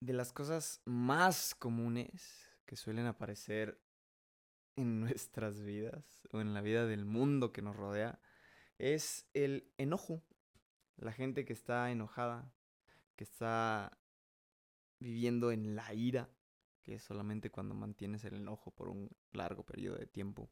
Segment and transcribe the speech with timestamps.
[0.00, 3.80] de las cosas más comunes que suelen aparecer
[4.76, 8.20] en nuestras vidas o en la vida del mundo que nos rodea
[8.78, 10.22] es el enojo.
[10.96, 12.52] La gente que está enojada,
[13.16, 13.98] que está
[15.00, 16.28] viviendo en la ira,
[16.82, 20.50] que es solamente cuando mantienes el enojo por un largo periodo de tiempo.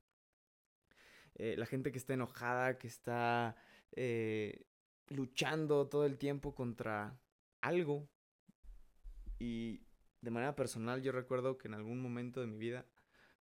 [1.35, 3.57] Eh, la gente que está enojada, que está
[3.93, 4.67] eh,
[5.09, 7.21] luchando todo el tiempo contra
[7.61, 8.09] algo.
[9.39, 9.83] Y
[10.21, 12.87] de manera personal yo recuerdo que en algún momento de mi vida,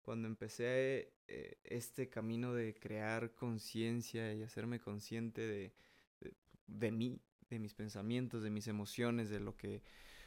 [0.03, 5.75] cuando empecé eh, este camino de crear conciencia y hacerme consciente de,
[6.67, 9.83] de, mí, de mis pensamientos, de mis emociones, de lo que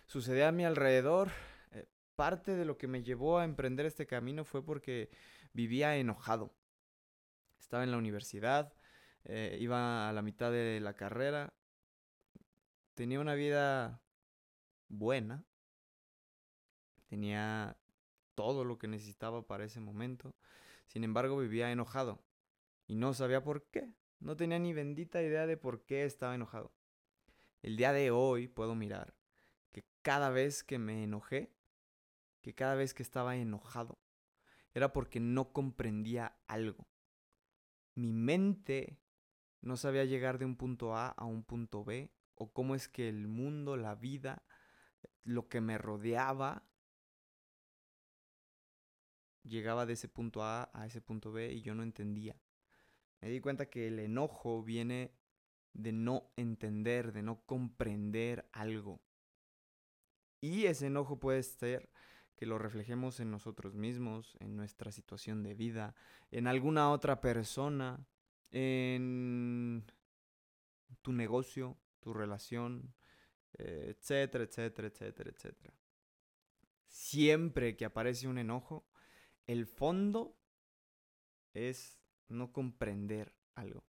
[0.08, 1.30] sucedía a mi alrededor,
[1.72, 5.10] eh, parte de lo que me llevó a emprender este camino fue porque
[5.54, 6.54] vivía enojado.
[7.60, 8.74] Estaba en la universidad,
[9.24, 11.54] eh, iba a la mitad de la carrera,
[12.94, 14.02] tenía una vida
[14.88, 15.44] buena,
[17.08, 17.78] tenía
[18.36, 20.36] todo lo que necesitaba para ese momento,
[20.86, 22.24] sin embargo vivía enojado
[22.88, 26.74] y no sabía por qué, no tenía ni bendita idea de por qué estaba enojado.
[27.62, 29.16] El día de hoy puedo mirar
[29.72, 31.52] que cada vez que me enojé,
[32.42, 34.00] que cada vez que estaba enojado,
[34.74, 36.88] era porque no comprendía algo.
[37.96, 39.00] Mi mente
[39.62, 43.10] no sabía llegar de un punto A a un punto B, o cómo es que
[43.10, 44.44] el mundo, la vida,
[45.24, 46.64] lo que me rodeaba,
[49.48, 52.36] llegaba de ese punto A a ese punto B y yo no entendía.
[53.22, 55.12] Me di cuenta que el enojo viene
[55.74, 59.02] de no entender, de no comprender algo.
[60.42, 61.90] Y ese enojo puede ser
[62.36, 65.96] que lo reflejemos en nosotros mismos, en nuestra situación de vida,
[66.32, 68.06] en alguna otra persona,
[68.52, 69.86] en
[71.02, 72.94] tu negocio, tu relación,
[73.58, 75.74] eh, etcétera, etcétera, etcétera, etcétera.
[76.88, 78.86] Siempre que aparece un enojo,
[79.48, 80.38] el fondo
[81.54, 83.84] es no comprender algo.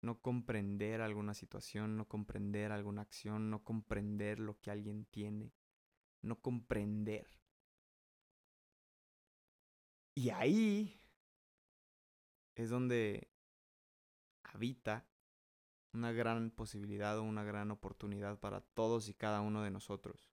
[0.00, 5.54] No comprender alguna situación, no comprender alguna acción, no comprender lo que alguien tiene,
[6.20, 7.26] no comprender.
[10.14, 11.00] Y ahí
[12.54, 13.30] es donde
[14.42, 15.06] habita
[15.94, 20.30] una gran posibilidad o una gran oportunidad para todos y cada uno de nosotros.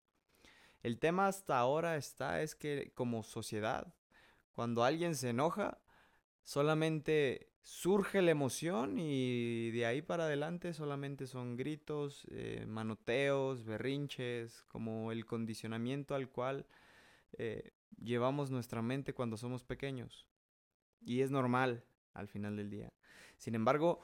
[0.83, 3.95] El tema hasta ahora está es que como sociedad,
[4.55, 5.79] cuando alguien se enoja,
[6.43, 14.63] solamente surge la emoción y de ahí para adelante solamente son gritos, eh, manoteos, berrinches,
[14.69, 16.67] como el condicionamiento al cual
[17.33, 20.29] eh, llevamos nuestra mente cuando somos pequeños.
[21.01, 22.93] Y es normal al final del día.
[23.39, 24.01] Sin embargo,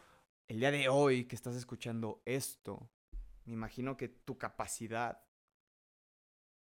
[0.48, 2.90] el día de hoy que estás escuchando esto,
[3.44, 5.22] me imagino que tu capacidad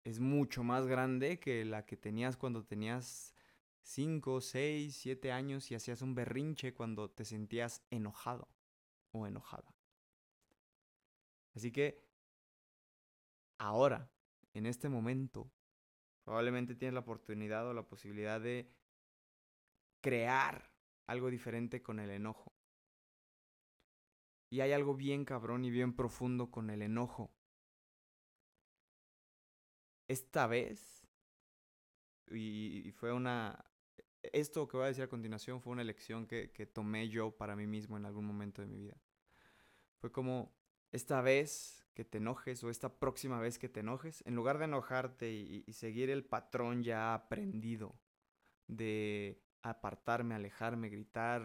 [0.03, 3.33] es mucho más grande que la que tenías cuando tenías
[3.83, 8.47] 5, 6, 7 años y hacías un berrinche cuando te sentías enojado
[9.11, 9.75] o enojada.
[11.55, 12.03] Así que
[13.57, 14.09] ahora,
[14.53, 15.51] en este momento,
[16.23, 18.71] probablemente tienes la oportunidad o la posibilidad de
[20.01, 20.71] crear
[21.07, 22.53] algo diferente con el enojo.
[24.49, 27.33] Y hay algo bien cabrón y bien profundo con el enojo.
[30.07, 31.07] Esta vez,
[32.29, 33.70] y, fue una...
[34.23, 37.65] Esto que voy a decir a continuación fue una elección que, tomé yo para mí
[37.65, 38.97] mismo en algún momento de mi vida.
[39.97, 40.53] Fue como,
[40.91, 44.65] esta vez que te enojes o esta próxima vez que te enojes, en lugar de
[44.65, 47.99] enojarte y, seguir el patrón ya aprendido
[48.67, 51.43] de apartarme, alejarme, gritar,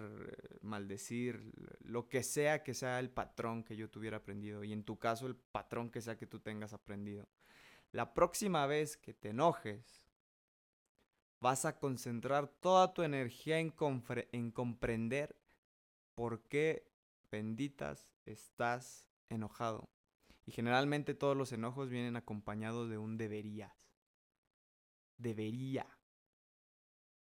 [0.62, 4.98] maldecir, lo que sea que sea el patrón que yo tuviera aprendido y en tu
[4.98, 7.28] caso el patrón que sea que tú tengas aprendido.
[7.92, 10.05] La próxima vez que te enojes,
[11.40, 13.74] vas a concentrar toda tu energía en,
[14.32, 15.36] en comprender
[16.14, 16.90] por qué
[17.30, 19.88] benditas estás enojado.
[20.44, 23.72] Y generalmente todos los enojos vienen acompañados de un deberías.
[25.18, 25.86] Debería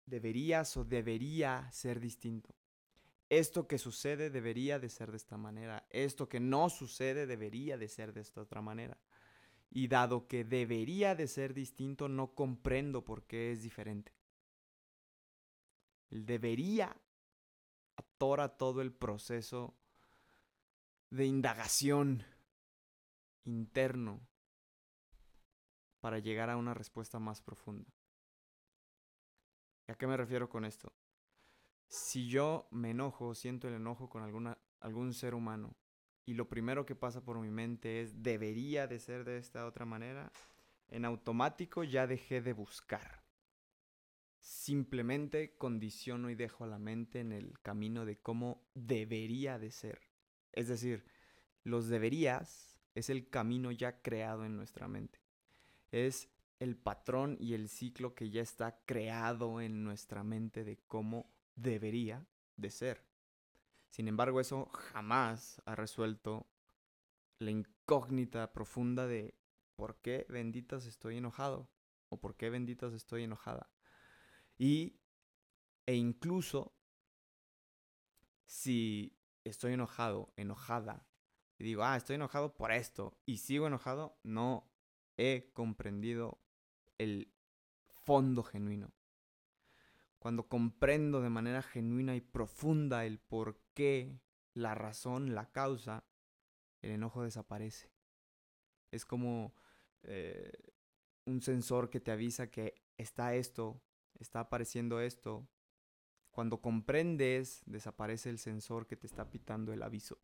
[0.05, 2.55] deberías o debería ser distinto.
[3.29, 5.85] Esto que sucede debería de ser de esta manera.
[5.89, 8.97] Esto que no sucede debería de ser de esta otra manera.
[9.75, 14.13] Y dado que debería de ser distinto, no comprendo por qué es diferente.
[16.11, 16.95] El debería
[17.95, 19.75] atora todo el proceso
[21.09, 22.23] de indagación
[23.45, 24.21] interno
[26.01, 27.91] para llegar a una respuesta más profunda.
[29.87, 30.93] ¿A qué me refiero con esto?
[31.87, 35.75] Si yo me enojo, siento el enojo con alguna, algún ser humano
[36.25, 39.85] y lo primero que pasa por mi mente es debería de ser de esta otra
[39.85, 40.31] manera,
[40.89, 43.23] En automático ya dejé de buscar.
[44.39, 50.01] Simplemente condiciono y dejo a la mente en el camino de cómo debería de ser.
[50.51, 51.03] Es decir,
[51.63, 55.19] los deberías es el camino ya creado en nuestra mente.
[55.91, 56.29] Es
[56.59, 62.27] el patrón y el ciclo que ya está creado en nuestra mente de cómo debería
[62.55, 63.12] de ser.
[63.93, 66.47] Sin embargo, eso jamás ha resuelto
[67.37, 69.37] la incógnita profunda de
[69.75, 71.69] por qué benditas estoy enojado
[72.09, 73.69] o por qué benditas estoy enojada.
[74.57, 74.97] Y
[75.85, 76.73] e incluso
[78.47, 81.05] si estoy enojado, enojada,
[81.59, 84.71] y digo, ah, estoy enojado por esto, y sigo enojado, no
[85.17, 86.41] he comprendido
[86.97, 87.31] el
[87.91, 88.91] fondo genuino.
[90.17, 94.19] Cuando comprendo de manera genuina y profunda el por qué,
[94.53, 96.05] la razón, la causa,
[96.81, 97.91] el enojo desaparece.
[98.91, 99.53] Es como
[100.03, 100.51] eh,
[101.25, 103.81] un sensor que te avisa que está esto,
[104.19, 105.47] está apareciendo esto.
[106.31, 110.19] Cuando comprendes, desaparece el sensor que te está pitando el aviso.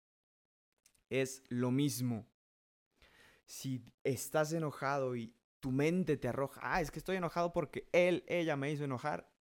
[1.09, 2.27] Es lo mismo.
[3.45, 8.23] Si estás enojado y tu mente te arroja, ah, es que estoy enojado porque él,
[8.27, 9.31] ella me hizo enojar.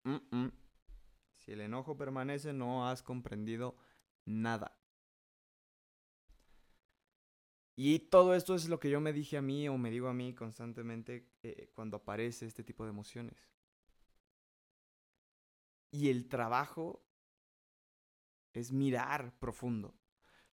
[1.36, 3.76] Si el enojo permanece, no has comprendido
[4.28, 4.78] nada.
[7.80, 10.12] Y todo esto es lo que yo me dije a mí o me digo a
[10.12, 13.48] mí constantemente eh, cuando aparece este tipo de emociones.
[15.90, 17.04] Y el trabajo
[18.52, 19.94] es mirar profundo.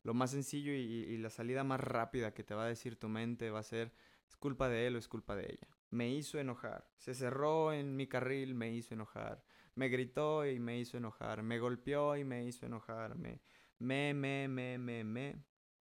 [0.04, 3.10] Lo más sencillo y, y, la salida más rápida que te va a decir tu
[3.10, 3.92] mente va a ser,
[4.30, 5.68] es culpa de él o es culpa de ella.
[5.90, 6.88] Me hizo enojar.
[6.96, 9.44] Se cerró en mi carril, me hizo enojar.
[9.74, 11.42] Me gritó y me hizo enojar.
[11.42, 13.16] Me golpeó y me hizo enojar.
[13.16, 13.42] Me,
[13.80, 15.44] me, me, me, me, me,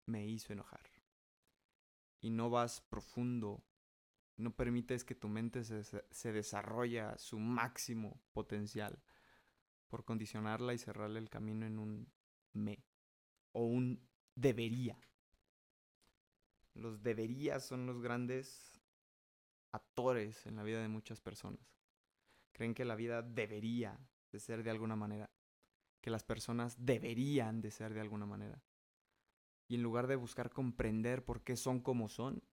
[0.06, 0.92] me hizo enojar
[2.22, 3.64] y no vas profundo,
[4.38, 9.02] no permites que tu mente se, desarrolle a su máximo potencial
[9.88, 12.14] por condicionarla y cerrarle el camino en un
[12.54, 12.86] me
[13.52, 14.98] o un debería.
[16.74, 18.80] Los deberías son los grandes
[19.72, 21.76] actores en la vida de muchas personas.
[22.54, 24.00] Creen que la vida debería
[24.32, 25.30] de ser de alguna manera,
[26.02, 28.62] que las personas deberían de ser de alguna manera
[29.68, 32.44] y en lugar de buscar comprender por qué son como son,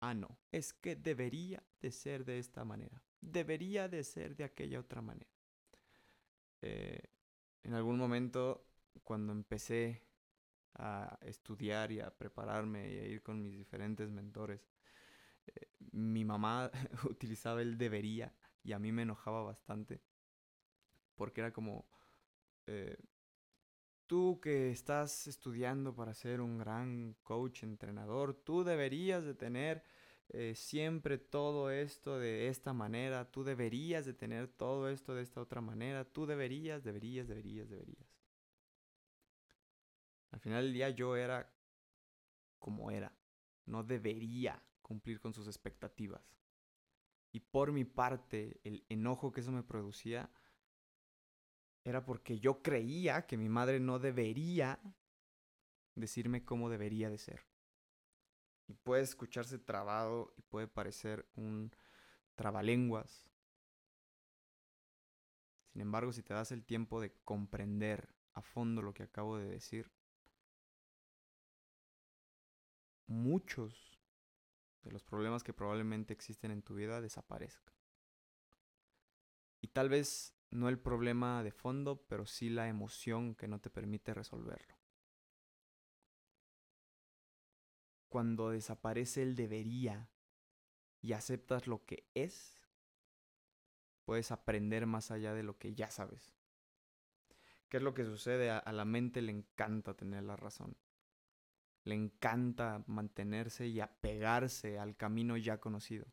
[0.00, 4.80] ah, no, es que debería de ser de esta manera, debería de ser de aquella
[4.80, 5.30] otra manera.
[6.62, 7.02] Eh,
[7.62, 8.66] en algún momento,
[9.04, 10.02] cuando empecé
[10.74, 14.66] a estudiar y a prepararme y a ir con mis diferentes mentores,
[15.46, 16.70] eh, mi mamá
[17.10, 20.00] utilizaba el debería y a mí me enojaba bastante
[21.16, 21.86] porque era como,
[22.66, 22.96] eh,
[24.06, 29.82] Tú que estás estudiando para ser un gran coach, entrenador, tú deberías de tener
[30.28, 35.40] eh, siempre todo esto de esta manera, tú deberías de tener todo esto de esta
[35.40, 38.06] otra manera, tú deberías, deberías, deberías, deberías.
[40.30, 41.52] Al final del día yo era
[42.60, 43.12] como era,
[43.64, 46.22] no debería cumplir con sus expectativas.
[47.32, 50.30] Y por mi parte, el enojo que eso me producía
[51.86, 54.80] era porque yo creía que mi madre no debería
[55.94, 57.46] decirme cómo debería de ser.
[58.66, 61.70] Y puede escucharse trabado y puede parecer un
[62.34, 63.30] trabalenguas.
[65.72, 69.46] Sin embargo, si te das el tiempo de comprender a fondo lo que acabo de
[69.46, 69.92] decir,
[73.06, 74.02] muchos
[74.82, 77.72] de los problemas que probablemente existen en tu vida desaparezcan.
[79.60, 83.70] Y tal vez no el problema de fondo, pero sí la emoción que no te
[83.70, 84.76] permite resolverlo.
[88.08, 90.08] Cuando desaparece el debería
[91.02, 92.66] y aceptas lo que es,
[94.04, 96.32] puedes aprender más allá de lo que ya sabes.
[97.68, 98.50] ¿Qué es lo que sucede?
[98.50, 100.76] A, la mente le encanta tener la razón.
[101.84, 106.06] Le encanta mantenerse y apegarse al camino ya conocido.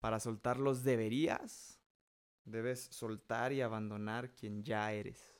[0.00, 1.80] Para soltar los deberías,
[2.44, 5.34] Debes soltar y abandonar quien ya eres.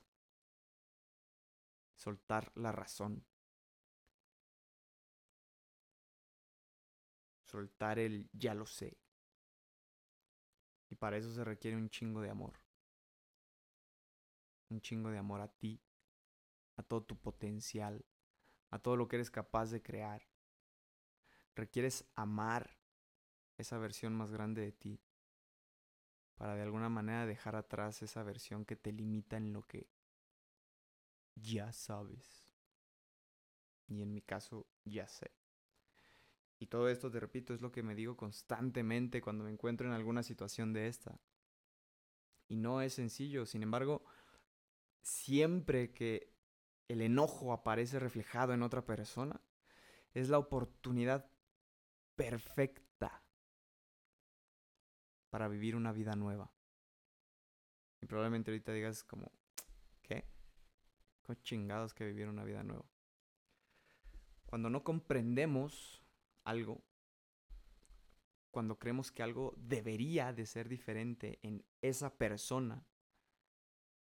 [1.97, 3.25] Soltar la razón.
[7.45, 8.99] Soltar el ya lo sé.
[10.89, 12.59] Y para eso se requiere un chingo de amor.
[14.71, 15.81] Un chingo de amor a ti,
[16.77, 18.05] a todo tu potencial,
[18.71, 20.23] a todo lo que eres capaz de crear.
[21.55, 22.79] Requieres amar
[23.59, 25.01] esa versión más grande de ti
[26.37, 29.89] para de alguna manera dejar atrás esa versión que te limita en lo que
[31.35, 32.55] ya sabes.
[33.87, 35.31] Y en mi caso, ya sé.
[36.59, 39.93] Y todo esto, te repito, es lo que me digo constantemente cuando me encuentro en
[39.93, 41.21] alguna situación de esta.
[42.49, 44.05] Y no es sencillo, sin embargo,
[45.03, 46.33] siempre que
[46.89, 49.41] el enojo aparece reflejado en otra persona,
[50.13, 51.31] es la oportunidad
[52.15, 52.84] perfecta
[55.35, 56.49] para vivir una vida nueva.
[58.01, 59.33] Y probablemente ahorita digas como,
[60.01, 60.29] ¿qué?
[61.25, 62.85] ¿Qué chingados que vivir una vida nueva?
[64.47, 66.05] Cuando no comprendemos
[66.45, 66.85] algo,
[68.53, 72.87] cuando creemos que algo debería de ser diferente en esa persona,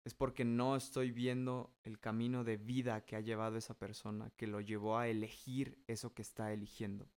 [0.04, 4.48] es porque no estoy viendo el camino de vida que ha llevado esa persona, que
[4.48, 7.08] lo llevó a elegir eso que está eligiendo.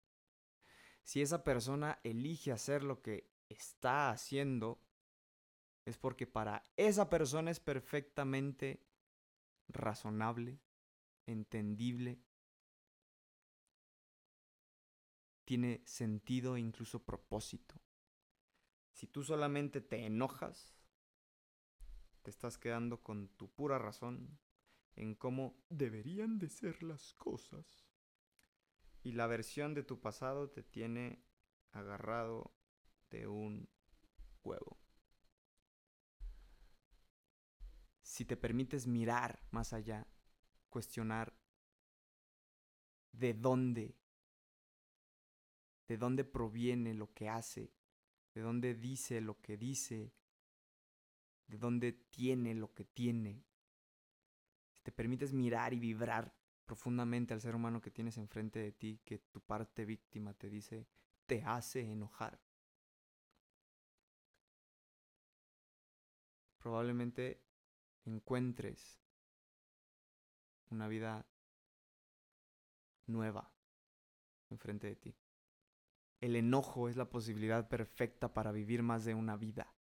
[1.03, 4.81] Si esa persona elige hacer lo que está haciendo,
[5.85, 8.85] es porque para esa persona es perfectamente
[9.69, 10.61] razonable,
[11.27, 12.21] entendible,
[15.45, 17.75] tiene sentido e incluso propósito.
[18.93, 20.75] Si tú solamente te enojas,
[22.23, 24.39] te estás quedando con tu pura razón
[24.95, 27.87] en cómo deberían de ser las cosas.
[29.03, 31.25] Y la versión de tu pasado te tiene
[31.73, 32.55] agarrado
[33.13, 33.69] de un
[34.43, 34.79] huevo.
[38.01, 40.07] Si te permites mirar más allá,
[40.69, 41.33] cuestionar
[43.13, 43.97] de dónde,
[45.87, 47.73] de dónde proviene lo que hace,
[48.35, 50.13] de dónde dice lo que dice,
[51.47, 53.45] de dónde tiene lo que tiene.
[54.73, 59.01] Si te permites mirar y vibrar profundamente al ser humano que tienes enfrente de ti,
[59.05, 60.87] que tu parte víctima te dice,
[61.27, 62.41] te hace enojar.
[66.63, 67.43] Probablemente
[68.05, 69.01] encuentres
[70.71, 71.27] una vida
[73.07, 73.53] nueva
[74.49, 75.17] enfrente de ti.
[76.21, 79.75] El enojo es la posibilidad perfecta para vivir más de una vida.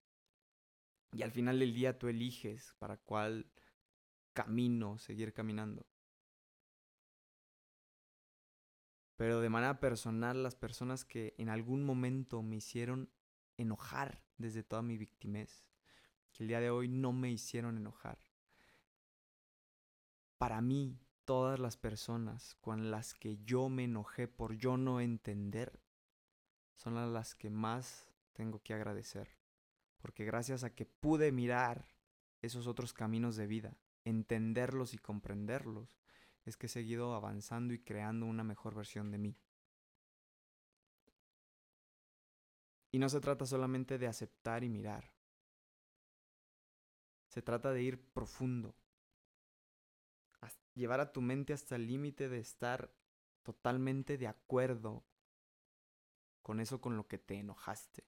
[1.12, 3.52] Y al final del día tú eliges para cuál
[4.32, 5.86] camino seguir caminando.
[9.14, 13.08] Pero de manera personal, las personas que en algún momento me hicieron
[13.56, 15.64] enojar desde toda mi victimez,
[16.32, 18.18] que el día de hoy no me hicieron enojar.
[20.38, 25.80] Para mí, todas las personas con las que yo me enojé por yo no entender,
[26.74, 29.42] son las que más tengo que agradecer
[30.02, 31.86] porque gracias a que pude mirar
[32.42, 35.96] esos otros caminos de vida, entenderlos y comprenderlos,
[36.44, 39.36] es que he seguido avanzando y creando una mejor versión de mí.
[42.90, 45.14] Y no se trata solamente de aceptar y mirar.
[47.32, 48.76] Se trata de ir profundo.
[50.74, 52.94] Llevar a tu mente hasta el límite de estar
[53.42, 55.02] totalmente de acuerdo
[56.42, 58.04] con eso con lo que te enojaste.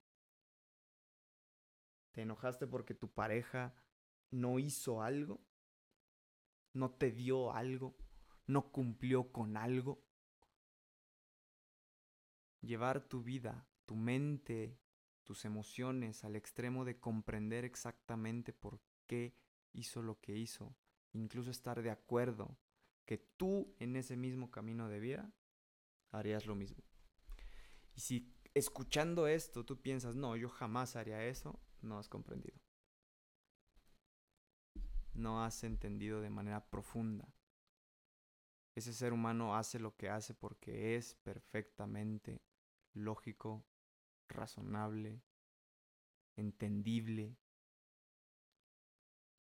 [2.13, 3.75] ¿Te enojaste porque tu pareja
[4.31, 5.41] no hizo algo?
[6.75, 7.97] ¿No te dio algo?
[8.47, 10.05] ¿No cumplió con algo?
[12.61, 14.79] Llevar tu vida, tu mente,
[15.23, 19.35] tus emociones al extremo de comprender exactamente por qué
[19.73, 20.75] hizo lo que hizo,
[21.13, 22.57] incluso estar de acuerdo
[23.05, 25.33] que tú en ese mismo camino de vida
[26.11, 26.83] harías lo mismo.
[27.95, 32.59] Y si escuchando esto tú piensas, no, yo jamás haría eso, no has comprendido.
[35.13, 37.33] No has entendido de manera profunda.
[38.75, 42.43] Ese ser humano hace lo que hace porque es perfectamente
[42.93, 43.65] lógico,
[44.29, 45.23] razonable,
[46.37, 47.37] entendible.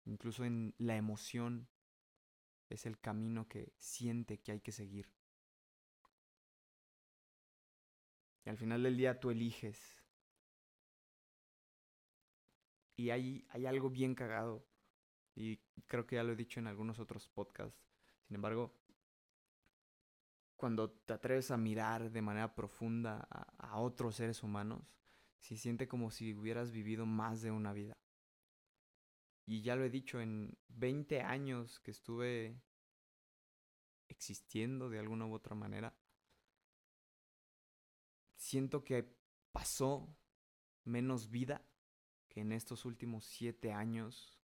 [0.05, 1.69] Incluso en la emoción
[2.69, 5.11] es el camino que siente que hay que seguir.
[8.45, 10.05] Y al final del día tú eliges
[12.97, 14.67] y hay, hay algo bien cagado.
[15.35, 15.57] Y
[15.87, 17.81] creo que ya lo he dicho en algunos otros podcasts.
[18.27, 18.73] Sin embargo,
[20.57, 24.83] cuando te atreves a mirar de manera profunda a, a, otros seres humanos,
[25.41, 27.97] se siente como si hubieras vivido más de una vida.
[29.47, 32.61] Y ya lo he dicho, en 20 años que estuve
[34.09, 35.95] existiendo de alguna u otra manera,
[38.37, 39.15] siento que
[39.53, 40.17] pasó
[40.85, 41.65] menos vida
[42.29, 44.39] que en estos últimos siete años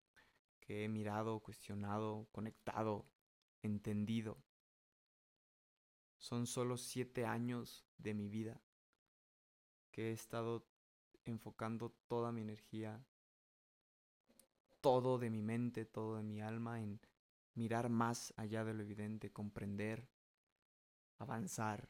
[0.59, 3.09] que he mirado, cuestionado, conectado,
[3.61, 4.43] entendido,
[6.17, 8.61] son solo siete años de mi vida
[9.91, 10.67] que he estado
[11.25, 13.03] enfocando toda mi energía,
[14.81, 16.99] todo de mi mente, todo de mi alma en
[17.55, 20.07] mirar más allá de lo evidente, comprender,
[21.17, 21.89] avanzar,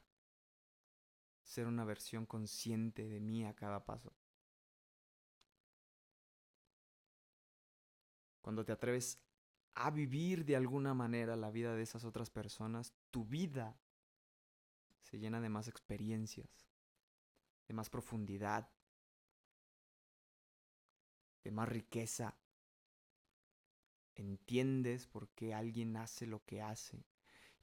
[1.43, 4.13] ser una versión consciente de mí a cada paso.
[8.41, 9.19] Cuando te atreves
[9.75, 13.79] a vivir de alguna manera la vida de esas otras personas, tu vida
[15.01, 16.67] se llena de más experiencias,
[17.67, 18.69] de más profundidad,
[21.43, 22.35] de más riqueza.
[24.19, 27.05] Entiendes por qué alguien hace lo que hace.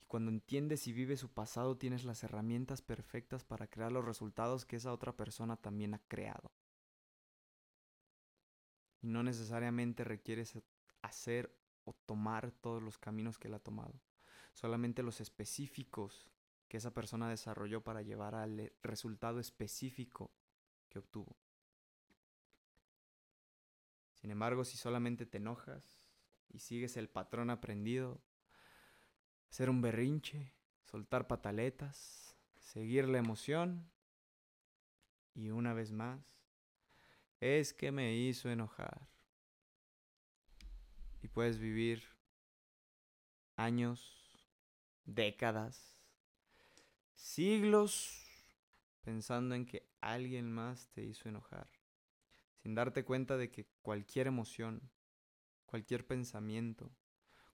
[0.01, 4.65] Y cuando entiendes y vives su pasado, tienes las herramientas perfectas para crear los resultados
[4.65, 6.51] que esa otra persona también ha creado.
[9.03, 10.59] Y no necesariamente requieres
[11.03, 14.01] hacer o tomar todos los caminos que él ha tomado.
[14.55, 16.27] Solamente los específicos
[16.69, 20.31] que esa persona desarrolló para llevar al resultado específico
[20.89, 21.37] que obtuvo.
[24.15, 26.06] Sin embargo, si solamente te enojas
[26.49, 28.21] y sigues el patrón aprendido,
[29.50, 30.53] ser un berrinche,
[30.85, 33.91] soltar pataletas, seguir la emoción,
[35.35, 36.21] y una vez más,
[37.41, 39.09] es que me hizo enojar.
[41.23, 42.03] Y puedes vivir
[43.57, 44.31] años,
[45.05, 46.00] décadas,
[47.15, 48.23] siglos
[49.03, 51.69] pensando en que alguien más te hizo enojar,
[52.57, 54.91] sin darte cuenta de que cualquier emoción,
[55.76, 56.90] cualquier pensamiento,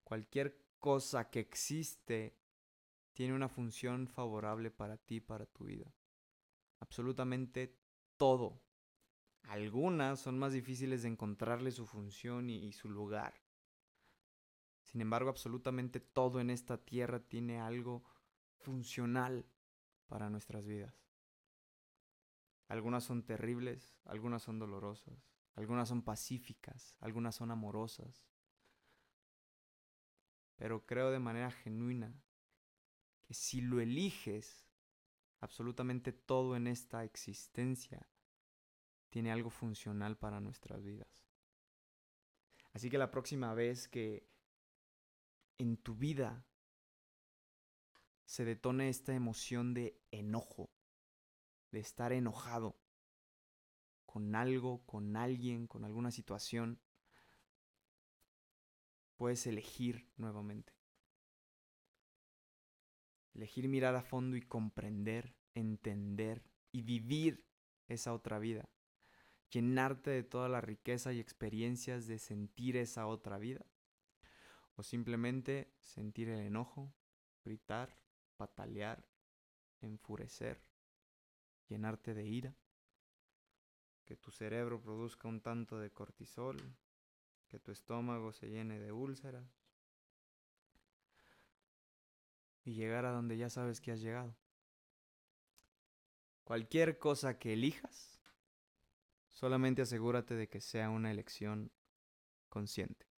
[0.05, 2.38] cualquier cosa que existe
[3.14, 5.93] tiene una función favorable para ti, para tu vida.
[6.79, 7.76] Absolutamente
[8.17, 8.62] todo.
[9.43, 13.35] Algunas son más difíciles de encontrarle su función y, y, su lugar.
[14.85, 18.05] Sin embargo, absolutamente todo en esta tierra tiene algo
[18.55, 19.45] funcional
[20.07, 20.95] para nuestras vidas.
[22.69, 28.25] Algunas son terribles, algunas son dolorosas, algunas son pacíficas, algunas son amorosas.
[30.57, 32.15] Pero creo de manera genuina
[33.25, 34.69] que si lo eliges,
[35.41, 38.09] absolutamente todo en esta existencia
[39.11, 41.27] tiene algo funcional para nuestras vidas.
[42.73, 44.27] Así que la próxima vez que
[45.59, 46.47] en tu vida
[48.25, 50.71] se detone esta emoción de enojo,
[51.71, 52.82] de estar enojado
[54.12, 56.79] con algo, con alguien, con alguna situación,
[59.16, 60.75] puedes elegir nuevamente.
[63.33, 67.46] Elegir mirar a fondo y comprender, entender y vivir
[67.88, 68.68] esa otra vida.
[69.48, 73.64] Llenarte de toda la riqueza y experiencias de sentir esa otra vida.
[74.75, 76.92] O simplemente sentir el enojo,
[77.46, 77.98] gritar,
[78.37, 79.09] patalear,
[79.81, 80.62] enfurecer,
[81.66, 82.55] llenarte de ira,
[84.05, 86.57] que tu cerebro produzca un tanto de cortisol,
[87.49, 89.47] que tu estómago se llene de úlceras
[92.65, 94.37] y llegar a donde ya sabes que has llegado.
[96.45, 98.21] Cualquier cosa que elijas,
[99.29, 101.71] solamente asegúrate de que sea una elección
[102.49, 103.12] consciente.